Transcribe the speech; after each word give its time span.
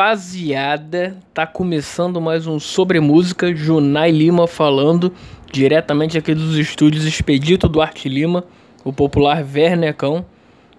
Rapaziada, 0.00 1.18
tá 1.34 1.46
começando 1.46 2.22
mais 2.22 2.46
um 2.46 2.58
Sobre 2.58 2.98
Música. 3.00 3.54
Junai 3.54 4.10
Lima 4.10 4.46
falando 4.46 5.12
diretamente 5.52 6.16
aqui 6.16 6.34
dos 6.34 6.56
estúdios 6.56 7.04
Expedito 7.04 7.68
Duarte 7.68 8.08
Lima, 8.08 8.44
o 8.82 8.94
popular 8.94 9.44
Vernecão. 9.44 10.24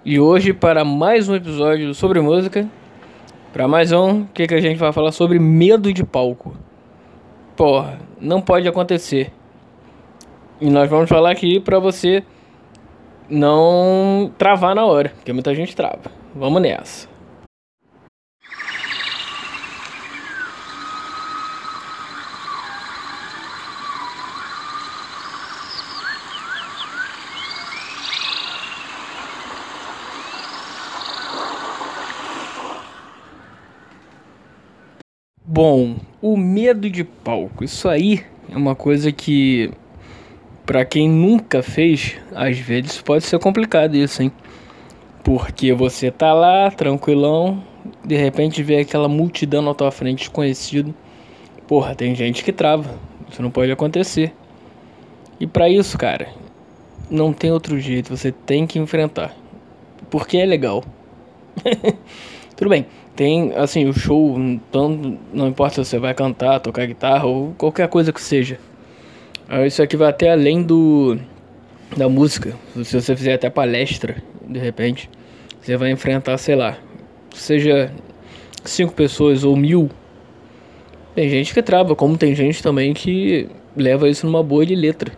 E 0.04 0.20
hoje, 0.20 0.54
para 0.54 0.84
mais 0.84 1.30
um 1.30 1.36
episódio 1.36 1.94
Sobre 1.94 2.20
Música, 2.20 2.68
para 3.54 3.68
mais 3.68 3.92
um, 3.92 4.26
que, 4.26 4.48
que 4.48 4.56
a 4.56 4.60
gente 4.60 4.80
vai 4.80 4.92
falar 4.92 5.12
sobre 5.12 5.38
medo 5.38 5.94
de 5.94 6.04
palco. 6.04 6.58
Porra, 7.56 8.00
não 8.20 8.42
pode 8.42 8.68
acontecer. 8.68 9.32
E 10.60 10.68
nós 10.68 10.90
vamos 10.90 11.08
falar 11.08 11.30
aqui 11.30 11.60
pra 11.60 11.78
você 11.78 12.24
não 13.30 14.32
travar 14.36 14.74
na 14.74 14.84
hora, 14.84 15.10
porque 15.10 15.32
muita 15.32 15.54
gente 15.54 15.76
trava. 15.76 16.10
Vamos 16.34 16.60
nessa. 16.60 17.11
Bom, 35.54 35.98
o 36.22 36.38
medo 36.38 36.90
de 36.90 37.04
palco. 37.04 37.62
Isso 37.62 37.90
aí 37.90 38.24
é 38.50 38.56
uma 38.56 38.74
coisa 38.74 39.12
que 39.12 39.70
para 40.66 40.86
quem 40.86 41.10
nunca 41.10 41.62
fez, 41.62 42.16
às 42.34 42.58
vezes 42.58 43.02
pode 43.02 43.26
ser 43.26 43.38
complicado 43.38 43.94
isso, 43.96 44.24
hein? 44.24 44.32
Porque 45.26 45.74
você 45.74 46.10
tá 46.10 46.34
lá, 46.34 46.72
tranquilão, 46.72 47.62
de 48.02 48.16
repente 48.16 48.64
vê 48.64 48.78
aquela 48.78 49.10
multidão 49.10 49.62
na 49.62 49.74
tua 49.74 49.92
frente 49.92 50.20
desconhecido. 50.20 50.96
Porra, 51.68 51.96
tem 51.96 52.16
gente 52.16 52.46
que 52.46 52.54
trava. 52.54 52.90
Isso 53.30 53.42
não 53.42 53.52
pode 53.52 53.74
acontecer. 53.74 54.34
E 55.38 55.46
para 55.46 55.68
isso, 55.68 55.98
cara, 55.98 56.30
não 57.10 57.34
tem 57.34 57.52
outro 57.52 57.78
jeito, 57.78 58.16
você 58.16 58.32
tem 58.32 58.66
que 58.66 58.80
enfrentar. 58.80 59.36
Porque 60.10 60.38
é 60.38 60.46
legal. 60.46 60.82
Tudo 62.62 62.70
bem. 62.70 62.86
Tem, 63.16 63.54
assim, 63.56 63.90
o 63.90 63.94
show, 63.94 64.38
então, 64.38 65.18
não 65.34 65.48
importa 65.48 65.84
se 65.84 65.90
você 65.90 65.98
vai 65.98 66.14
cantar, 66.14 66.60
tocar 66.60 66.86
guitarra 66.86 67.26
ou 67.26 67.56
qualquer 67.58 67.88
coisa 67.88 68.14
que 68.14 68.22
seja. 68.22 68.60
Ah, 69.50 69.66
isso 69.66 69.82
aqui 69.82 69.98
vai 69.98 70.10
até 70.10 70.30
além 70.30 70.62
do 70.62 71.18
da 71.98 72.08
música. 72.08 72.56
Se 72.84 73.02
você 73.02 73.16
fizer 73.16 73.34
até 73.34 73.50
palestra, 73.50 74.22
de 74.48 74.60
repente, 74.60 75.10
você 75.60 75.76
vai 75.76 75.90
enfrentar, 75.90 76.38
sei 76.38 76.56
lá, 76.56 76.78
seja 77.34 77.92
cinco 78.64 78.94
pessoas 78.94 79.44
ou 79.44 79.58
mil. 79.58 79.90
Tem 81.16 81.28
gente 81.30 81.56
que 81.56 81.64
trava, 81.64 81.96
como 81.96 82.16
tem 82.16 82.36
gente 82.36 82.62
também 82.62 82.94
que 82.94 83.50
leva 83.76 84.08
isso 84.08 84.28
numa 84.28 84.44
boa 84.44 84.68
de 84.68 84.76
letra. 84.76 85.12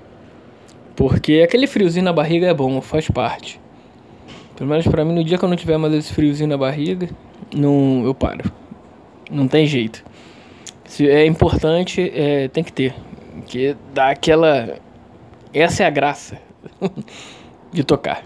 Porque 0.95 1.41
aquele 1.44 1.67
friozinho 1.67 2.05
na 2.05 2.14
barriga 2.14 2.47
é 2.47 2.53
bom, 2.53 2.80
faz 2.80 3.09
parte. 3.09 3.59
Pelo 4.55 4.69
menos 4.69 4.88
pra 4.88 5.03
mim, 5.03 5.14
no 5.14 5.25
dia 5.25 5.38
que 5.38 5.44
eu 5.44 5.49
não 5.49 5.58
tiver 5.58 5.77
mais 5.77 5.94
esse 5.94 6.14
friozinho 6.14 6.47
na 6.47 6.58
barriga, 6.58 7.09
não, 7.56 8.04
eu 8.06 8.14
paro. 8.14 8.52
Não 9.30 9.48
tem 9.48 9.66
jeito. 9.66 10.04
Se 10.86 11.09
é 11.09 11.26
importante, 11.26 12.12
é, 12.14 12.48
tem 12.48 12.64
que 12.64 12.72
ter. 12.72 12.94
Que 13.45 13.76
dá 13.94 14.10
aquela. 14.10 14.77
Essa 15.54 15.83
é 15.83 15.86
a 15.86 15.89
graça 15.89 16.39
de 17.72 17.83
tocar. 17.83 18.23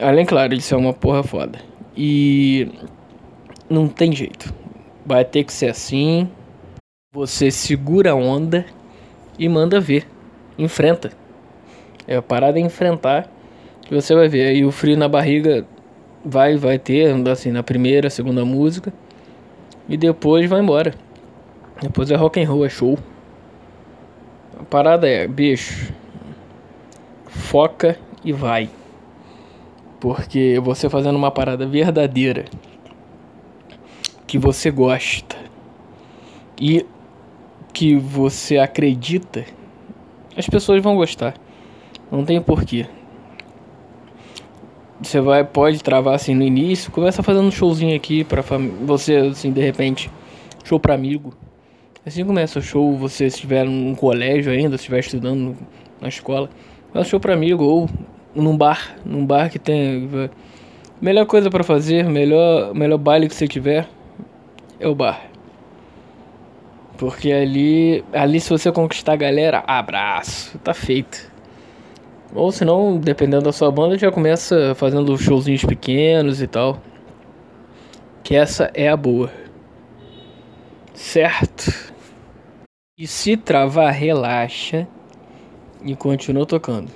Além, 0.00 0.24
claro, 0.24 0.54
de 0.54 0.62
ser 0.62 0.76
uma 0.76 0.92
porra 0.92 1.22
foda. 1.22 1.58
E. 1.96 2.70
Não 3.68 3.88
tem 3.88 4.12
jeito. 4.12 4.52
Vai 5.04 5.24
ter 5.24 5.44
que 5.44 5.52
ser 5.52 5.70
assim. 5.70 6.28
Você 7.12 7.50
segura 7.50 8.12
a 8.12 8.14
onda 8.14 8.64
e 9.38 9.48
manda 9.48 9.80
ver. 9.80 10.06
Enfrenta. 10.58 11.12
É 12.06 12.16
a 12.16 12.22
parada 12.22 12.58
é 12.58 12.62
enfrentar. 12.62 13.30
E 13.90 13.94
você 13.94 14.14
vai 14.14 14.28
ver. 14.28 14.48
Aí 14.48 14.64
o 14.64 14.70
frio 14.70 14.96
na 14.96 15.08
barriga 15.08 15.66
vai 16.24 16.56
vai 16.56 16.78
ter, 16.78 17.14
assim, 17.28 17.50
na 17.50 17.62
primeira, 17.62 18.10
segunda 18.10 18.44
música. 18.44 18.92
E 19.88 19.96
depois 19.96 20.48
vai 20.48 20.60
embora. 20.60 20.94
Depois 21.80 22.10
é 22.10 22.16
rock 22.16 22.40
and 22.40 22.48
roll, 22.48 22.64
é 22.64 22.68
show. 22.68 22.98
A 24.58 24.64
parada 24.64 25.08
é, 25.08 25.26
bicho, 25.26 25.92
foca 27.26 27.98
e 28.24 28.32
vai. 28.32 28.68
Porque 30.00 30.60
você 30.62 30.88
fazendo 30.88 31.16
uma 31.16 31.30
parada 31.30 31.66
verdadeira 31.66 32.44
que 34.26 34.38
você 34.38 34.70
gosta 34.70 35.36
e 36.60 36.84
que 37.72 37.96
você 37.96 38.58
acredita, 38.58 39.44
as 40.36 40.46
pessoas 40.48 40.82
vão 40.82 40.96
gostar. 40.96 41.34
Não 42.10 42.24
tem 42.24 42.40
porquê. 42.42 42.86
Você 45.00 45.20
vai, 45.20 45.44
pode 45.44 45.82
travar 45.82 46.14
assim 46.14 46.34
no 46.34 46.42
início, 46.42 46.90
começa 46.90 47.22
fazendo 47.22 47.46
um 47.46 47.50
showzinho 47.50 47.94
aqui 47.94 48.24
para 48.24 48.42
você, 48.84 49.16
assim, 49.16 49.52
de 49.52 49.60
repente, 49.60 50.10
show 50.64 50.80
para 50.80 50.94
amigo. 50.94 51.32
Assim 52.04 52.24
começa 52.24 52.58
o 52.58 52.62
show, 52.62 52.96
você 52.96 53.26
estiver 53.26 53.64
num 53.64 53.94
colégio 53.94 54.50
ainda, 54.50 54.76
estiver 54.76 54.98
estudando 54.98 55.56
na 56.00 56.08
escola, 56.08 56.48
faz 56.92 57.06
show 57.06 57.20
para 57.20 57.34
amigo 57.34 57.62
ou 57.64 57.88
num 58.34 58.56
bar, 58.56 58.96
num 59.04 59.24
bar 59.24 59.50
que 59.50 59.58
tem 59.58 60.08
melhor 61.00 61.26
coisa 61.26 61.50
para 61.50 61.62
fazer, 61.62 62.04
melhor 62.04 62.74
melhor 62.74 62.98
baile 62.98 63.28
que 63.28 63.34
você 63.34 63.46
tiver 63.46 63.88
é 64.80 64.88
o 64.88 64.94
bar. 64.94 65.28
Porque 66.96 67.30
ali, 67.30 68.04
ali 68.12 68.40
se 68.40 68.50
você 68.50 68.72
conquistar 68.72 69.12
a 69.12 69.16
galera, 69.16 69.62
abraço, 69.66 70.58
tá 70.58 70.74
feito. 70.74 71.27
Ou 72.34 72.52
se 72.52 72.64
não, 72.64 72.98
dependendo 72.98 73.44
da 73.44 73.52
sua 73.52 73.70
banda, 73.70 73.98
já 73.98 74.12
começa 74.12 74.74
fazendo 74.74 75.16
showzinhos 75.16 75.64
pequenos 75.64 76.42
e 76.42 76.46
tal. 76.46 76.80
Que 78.22 78.34
essa 78.34 78.70
é 78.74 78.88
a 78.88 78.96
boa. 78.96 79.30
Certo? 80.92 81.92
E 82.98 83.06
se 83.06 83.36
travar, 83.36 83.92
relaxa 83.92 84.86
e 85.84 85.94
continua 85.94 86.44
tocando. 86.44 86.90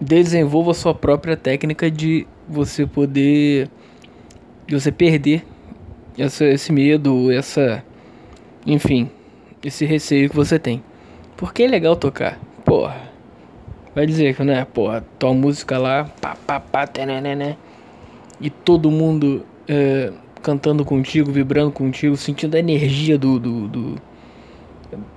Desenvolva 0.00 0.72
sua 0.72 0.94
própria 0.94 1.36
técnica 1.36 1.90
de 1.90 2.26
você 2.48 2.86
poder. 2.86 3.68
de 4.66 4.78
você 4.78 4.90
perder 4.90 5.44
essa, 6.16 6.44
esse 6.44 6.72
medo, 6.72 7.30
essa. 7.30 7.84
enfim, 8.66 9.10
esse 9.62 9.84
receio 9.84 10.30
que 10.30 10.36
você 10.36 10.58
tem. 10.58 10.82
Porque 11.36 11.64
é 11.64 11.68
legal 11.68 11.96
tocar. 11.96 12.38
Porra. 12.64 13.01
Vai 13.94 14.06
dizer 14.06 14.34
que, 14.34 14.42
né, 14.42 14.64
porra, 14.64 15.04
tua 15.18 15.34
música 15.34 15.78
lá, 15.78 16.04
pá, 16.20 16.36
pá, 16.46 16.58
pá, 16.58 16.88
né, 17.06 17.56
e 18.40 18.48
todo 18.48 18.90
mundo 18.90 19.44
é, 19.68 20.12
cantando 20.42 20.84
contigo, 20.84 21.30
vibrando 21.30 21.70
contigo, 21.70 22.16
sentindo 22.16 22.56
a 22.56 22.58
energia 22.58 23.16
do, 23.16 23.38
do, 23.38 23.68
do, 23.68 24.02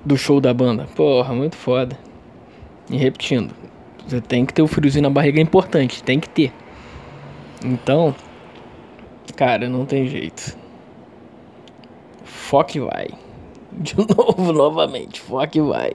do 0.06 0.18
show 0.18 0.40
da 0.40 0.54
banda. 0.54 0.88
Porra, 0.96 1.34
muito 1.34 1.56
foda. 1.56 1.98
E 2.90 2.98
repetindo, 2.98 3.54
você 4.08 4.22
tem 4.22 4.46
que 4.46 4.54
ter 4.54 4.62
o 4.62 4.68
friozinho 4.68 5.04
na 5.04 5.10
barriga, 5.10 5.40
é 5.40 5.42
importante, 5.42 6.04
tem 6.04 6.20
que 6.20 6.30
ter. 6.30 6.54
Então, 7.64 8.14
cara, 9.36 9.68
não 9.68 9.86
tem 9.86 10.08
jeito. 10.08 10.56
Foque 12.24 12.80
vai. 12.80 13.08
De 13.74 13.96
novo, 13.98 14.54
novamente, 14.54 15.20
foque 15.20 15.60
vai. 15.60 15.92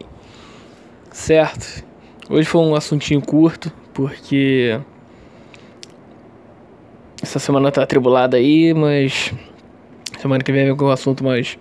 Certo? 1.13 1.85
Hoje 2.33 2.49
foi 2.49 2.61
um 2.61 2.77
assuntinho 2.77 3.21
curto, 3.21 3.73
porque 3.93 4.81
essa 7.21 7.41
semana 7.41 7.73
tá 7.73 7.83
atribulada 7.83 8.37
aí, 8.37 8.73
mas 8.73 9.35
semana 10.17 10.41
que 10.41 10.53
vem 10.53 10.65
vem 10.65 10.77
com 10.77 10.85
um 10.85 10.91
assunto 10.91 11.25
mais 11.25 11.59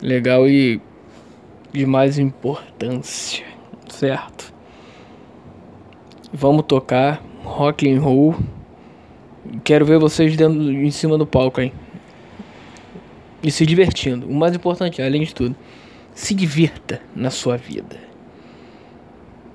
legal 0.00 0.48
e 0.48 0.80
de 1.72 1.84
mais 1.84 2.16
importância, 2.16 3.44
certo? 3.88 4.54
Vamos 6.32 6.64
tocar 6.68 7.20
rock 7.42 7.92
and 7.92 8.00
roll. 8.00 8.36
Quero 9.64 9.84
ver 9.84 9.98
vocês 9.98 10.36
dentro, 10.36 10.62
em 10.62 10.92
cima 10.92 11.18
do 11.18 11.26
palco, 11.26 11.60
hein? 11.60 11.72
E 13.42 13.50
se 13.50 13.66
divertindo. 13.66 14.28
O 14.28 14.34
mais 14.34 14.54
importante, 14.54 15.02
além 15.02 15.24
de 15.24 15.34
tudo, 15.34 15.56
se 16.14 16.36
divirta 16.36 17.00
na 17.16 17.30
sua 17.30 17.56
vida 17.56 18.13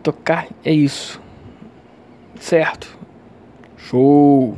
tocar 0.04 0.48
é 0.64 0.74
isso. 0.74 1.22
Certo? 2.40 2.98
Show! 3.78 4.58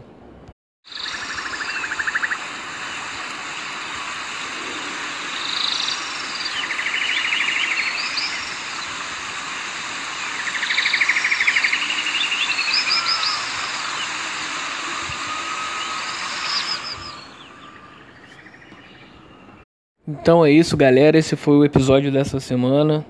Então 20.08 20.46
é 20.46 20.52
isso, 20.52 20.78
galera. 20.78 21.18
Esse 21.18 21.36
foi 21.36 21.56
o 21.56 21.66
episódio 21.66 22.12
dessa 22.12 22.40
semana. 22.40 23.04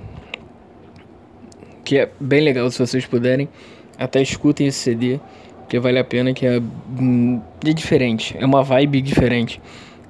que 1.84 1.98
é 1.98 2.10
bem 2.18 2.40
legal 2.40 2.72
se 2.72 2.80
vocês 2.80 3.06
puderem, 3.06 3.50
até 3.98 4.22
escutem 4.22 4.68
esse 4.68 4.80
CD, 4.80 5.20
que 5.68 5.78
vale 5.82 6.00
a 6.00 6.04
pena, 6.06 6.34
que 6.34 6.46
é, 6.46 6.62
é 6.62 7.74
diferente, 7.74 8.38
é 8.40 8.46
uma 8.46 8.64
vibe 8.64 9.02
diferente. 9.02 9.62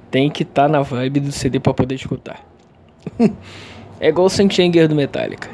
Tem 0.08 0.30
que 0.30 0.44
estar 0.44 0.66
tá 0.66 0.68
na 0.68 0.80
vibe 0.80 1.18
do 1.18 1.32
CD 1.32 1.58
para 1.58 1.74
poder 1.74 1.96
escutar. 1.96 2.46
É 4.00 4.08
igual 4.08 4.26
o 4.26 4.28
Saint 4.28 4.52
do 4.88 4.94
Metallica. 4.94 5.48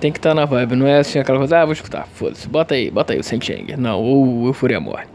Tem 0.00 0.10
que 0.10 0.18
estar 0.18 0.30
tá 0.30 0.34
na 0.34 0.46
vibe, 0.46 0.74
não 0.74 0.86
é 0.86 0.98
assim 0.98 1.18
aquela 1.18 1.38
coisa, 1.38 1.60
ah, 1.60 1.64
vou 1.64 1.74
escutar, 1.74 2.08
foda-se, 2.08 2.48
bota 2.48 2.74
aí, 2.74 2.90
bota 2.90 3.12
aí 3.12 3.20
o 3.20 3.22
Saint 3.22 3.46
Não, 3.78 4.02
ou 4.02 4.46
Euphoria 4.46 4.80
Morte. 4.80 5.08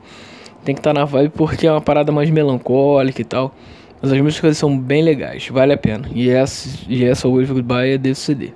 Tem 0.65 0.73
que 0.73 0.79
estar 0.79 0.93
tá 0.93 0.99
na 0.99 1.05
vibe 1.05 1.29
porque 1.29 1.67
é 1.67 1.71
uma 1.71 1.79
parada 1.79 2.11
mais 2.11 2.29
melancólica 2.31 3.21
e 3.21 3.23
tal. 3.23 3.53
Mas 4.01 4.11
as 4.11 4.19
músicas 4.19 4.57
são 4.57 4.77
bem 4.77 5.03
legais, 5.03 5.47
vale 5.47 5.71
a 5.71 5.77
pena. 5.77 6.09
E 6.13 6.29
essa, 6.29 6.85
e 6.89 7.05
essa 7.05 7.29
Wave 7.29 7.53
Goodbye 7.53 7.91
é 7.91 7.97
desse 7.97 8.21
CD. 8.21 8.51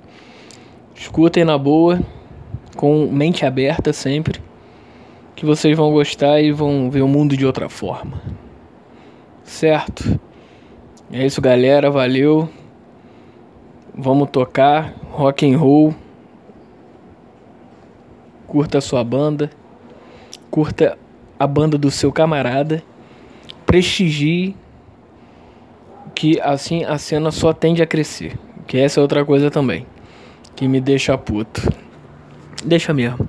Escutem 0.94 1.44
na 1.44 1.56
boa, 1.56 2.00
com 2.76 3.06
mente 3.06 3.46
aberta 3.46 3.92
sempre, 3.92 4.40
que 5.36 5.46
vocês 5.46 5.76
vão 5.76 5.92
gostar 5.92 6.40
e 6.40 6.50
vão 6.50 6.90
ver 6.90 7.00
o 7.00 7.08
mundo 7.08 7.36
de 7.36 7.46
outra 7.46 7.68
forma. 7.68 8.20
Certo? 9.44 10.20
É 11.12 11.24
isso, 11.24 11.40
galera. 11.40 11.90
Valeu. 11.90 12.48
Vamos 13.94 14.30
tocar 14.30 14.94
rock 15.10 15.48
and 15.50 15.56
roll. 15.56 15.94
Curta 18.46 18.78
a 18.78 18.80
sua 18.80 19.02
banda. 19.02 19.50
Curta 20.50 20.98
a 21.40 21.46
banda 21.46 21.78
do 21.78 21.90
seu 21.90 22.12
camarada. 22.12 22.82
Prestigie 23.64 24.54
que 26.14 26.38
assim 26.40 26.84
a 26.84 26.98
cena 26.98 27.30
só 27.30 27.50
tende 27.54 27.82
a 27.82 27.86
crescer. 27.86 28.38
Que 28.66 28.78
essa 28.78 29.00
é 29.00 29.02
outra 29.02 29.24
coisa 29.24 29.50
também. 29.50 29.86
Que 30.54 30.68
me 30.68 30.82
deixa 30.82 31.16
puto. 31.16 31.72
Deixa 32.62 32.92
mesmo. 32.92 33.26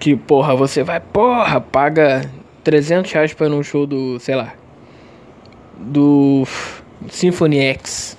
Que 0.00 0.16
porra, 0.16 0.56
você 0.56 0.82
vai, 0.82 0.98
porra, 0.98 1.60
paga 1.60 2.28
300 2.64 3.12
reais 3.12 3.32
pra 3.32 3.46
ir 3.46 3.50
num 3.50 3.62
show 3.62 3.86
do, 3.86 4.18
sei 4.18 4.34
lá. 4.34 4.52
Do 5.78 6.44
Symphony 7.08 7.58
X. 7.58 8.18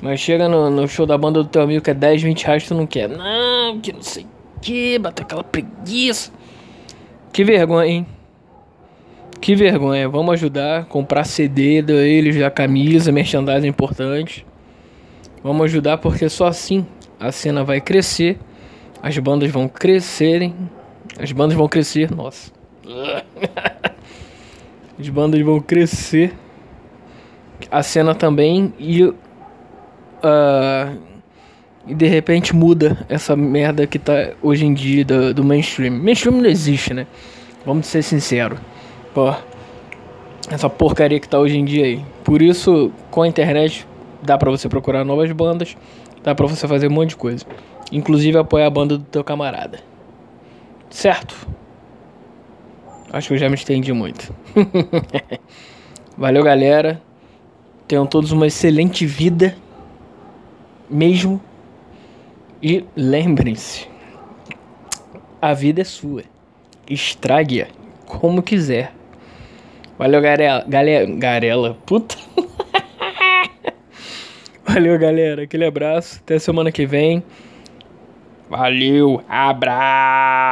Mas 0.00 0.20
chega 0.20 0.48
no, 0.48 0.70
no, 0.70 0.88
show 0.88 1.04
da 1.04 1.18
banda 1.18 1.42
do 1.42 1.48
teu 1.48 1.62
amigo 1.62 1.82
que 1.82 1.90
é 1.90 1.94
10, 1.94 2.22
20 2.22 2.46
reais, 2.46 2.66
tu 2.66 2.74
não 2.74 2.86
quer. 2.86 3.08
Não, 3.08 3.78
que 3.80 3.92
não 3.92 4.02
sei 4.02 4.24
o 4.24 4.60
que, 4.60 4.98
bateu 4.98 5.24
aquela 5.24 5.44
preguiça. 5.44 6.32
Que 7.36 7.44
vergonha, 7.44 7.86
hein? 7.86 8.06
Que 9.42 9.54
vergonha. 9.54 10.08
Vamos 10.08 10.32
ajudar, 10.32 10.86
comprar 10.86 11.22
CD 11.24 11.82
deles, 11.82 12.34
da 12.34 12.50
camisa, 12.50 13.12
merchandising 13.12 13.68
importante. 13.68 14.46
Vamos 15.42 15.66
ajudar 15.66 15.98
porque 15.98 16.30
só 16.30 16.46
assim 16.46 16.86
a 17.20 17.30
cena 17.30 17.62
vai 17.62 17.78
crescer, 17.78 18.38
as 19.02 19.18
bandas 19.18 19.50
vão 19.50 19.68
crescerem, 19.68 20.54
as 21.18 21.30
bandas 21.30 21.54
vão 21.54 21.68
crescer, 21.68 22.10
nossa. 22.10 22.50
as 24.98 25.08
bandas 25.10 25.42
vão 25.42 25.60
crescer, 25.60 26.32
a 27.70 27.82
cena 27.82 28.14
também 28.14 28.72
e 28.78 29.04
uh, 29.04 29.14
e 31.86 31.94
de 31.94 32.06
repente 32.06 32.54
muda 32.54 32.98
essa 33.08 33.36
merda 33.36 33.86
que 33.86 33.98
tá 33.98 34.32
hoje 34.42 34.66
em 34.66 34.74
dia 34.74 35.04
do, 35.04 35.32
do 35.32 35.44
mainstream. 35.44 35.92
Mainstream 35.92 36.36
não 36.36 36.46
existe, 36.46 36.92
né? 36.92 37.06
Vamos 37.64 37.86
ser 37.86 38.02
sinceros. 38.02 38.58
Pô, 39.14 39.32
essa 40.50 40.68
porcaria 40.68 41.20
que 41.20 41.28
tá 41.28 41.38
hoje 41.38 41.56
em 41.56 41.64
dia 41.64 41.84
aí. 41.84 42.04
Por 42.24 42.42
isso, 42.42 42.92
com 43.10 43.22
a 43.22 43.28
internet, 43.28 43.86
dá 44.22 44.36
pra 44.36 44.50
você 44.50 44.68
procurar 44.68 45.04
novas 45.04 45.30
bandas, 45.32 45.76
dá 46.22 46.34
pra 46.34 46.46
você 46.46 46.66
fazer 46.66 46.88
um 46.88 46.92
monte 46.92 47.10
de 47.10 47.16
coisa. 47.16 47.44
Inclusive 47.92 48.36
apoiar 48.36 48.66
a 48.66 48.70
banda 48.70 48.98
do 48.98 49.04
teu 49.04 49.22
camarada. 49.22 49.78
Certo? 50.90 51.46
Acho 53.12 53.28
que 53.28 53.34
eu 53.34 53.38
já 53.38 53.48
me 53.48 53.54
estendi 53.54 53.92
muito. 53.92 54.34
Valeu, 56.18 56.42
galera. 56.42 57.00
Tenham 57.86 58.06
todos 58.06 58.32
uma 58.32 58.46
excelente 58.46 59.06
vida 59.06 59.56
mesmo. 60.90 61.40
E 62.62 62.84
lembrem-se, 62.96 63.88
a 65.40 65.52
vida 65.52 65.82
é 65.82 65.84
sua. 65.84 66.24
Estrague-a 66.88 67.66
como 68.06 68.42
quiser. 68.42 68.92
Valeu, 69.98 70.20
Garela. 70.20 70.64
Galera, 70.66 71.06
Garela, 71.06 71.76
puta. 71.86 72.16
Valeu, 74.66 74.98
galera. 74.98 75.42
Aquele 75.42 75.64
abraço. 75.64 76.20
Até 76.22 76.38
semana 76.38 76.70
que 76.72 76.84
vem. 76.86 77.22
Valeu. 78.48 79.22
Abraço. 79.28 80.46